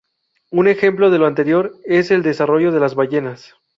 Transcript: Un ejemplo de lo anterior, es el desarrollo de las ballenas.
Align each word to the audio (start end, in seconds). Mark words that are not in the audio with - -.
Un 0.49 0.67
ejemplo 0.67 1.11
de 1.11 1.19
lo 1.19 1.27
anterior, 1.27 1.73
es 1.85 2.09
el 2.09 2.23
desarrollo 2.23 2.71
de 2.71 2.79
las 2.79 2.95
ballenas. 2.95 3.53